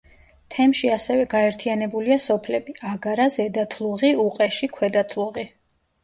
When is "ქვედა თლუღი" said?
4.79-5.45